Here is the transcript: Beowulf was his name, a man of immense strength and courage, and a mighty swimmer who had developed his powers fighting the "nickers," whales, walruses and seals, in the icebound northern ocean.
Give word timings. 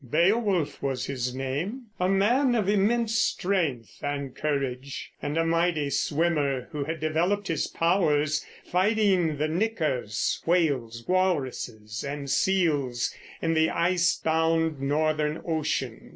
Beowulf 0.03 0.81
was 0.81 1.05
his 1.05 1.35
name, 1.35 1.83
a 1.99 2.09
man 2.09 2.55
of 2.55 2.67
immense 2.67 3.13
strength 3.21 3.99
and 4.03 4.35
courage, 4.35 5.11
and 5.21 5.37
a 5.37 5.45
mighty 5.45 5.91
swimmer 5.91 6.67
who 6.71 6.85
had 6.85 6.99
developed 6.99 7.47
his 7.49 7.67
powers 7.67 8.43
fighting 8.65 9.37
the 9.37 9.47
"nickers," 9.47 10.41
whales, 10.43 11.03
walruses 11.07 12.03
and 12.03 12.31
seals, 12.31 13.13
in 13.43 13.53
the 13.53 13.69
icebound 13.69 14.81
northern 14.81 15.39
ocean. 15.45 16.09